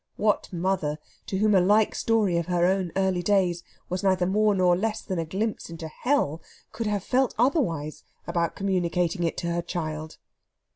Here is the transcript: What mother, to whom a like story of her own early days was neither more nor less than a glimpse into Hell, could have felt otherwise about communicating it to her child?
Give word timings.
What 0.15 0.51
mother, 0.51 0.97
to 1.27 1.37
whom 1.37 1.53
a 1.53 1.61
like 1.61 1.93
story 1.93 2.37
of 2.37 2.47
her 2.47 2.65
own 2.65 2.91
early 2.95 3.21
days 3.21 3.61
was 3.87 4.01
neither 4.01 4.25
more 4.25 4.55
nor 4.55 4.75
less 4.75 5.03
than 5.03 5.19
a 5.19 5.25
glimpse 5.25 5.69
into 5.69 5.87
Hell, 5.87 6.41
could 6.71 6.87
have 6.87 7.03
felt 7.03 7.35
otherwise 7.37 8.03
about 8.25 8.55
communicating 8.55 9.21
it 9.23 9.37
to 9.37 9.51
her 9.53 9.61
child? 9.61 10.17